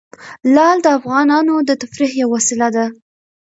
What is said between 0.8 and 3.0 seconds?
د افغانانو د تفریح یوه وسیله ده.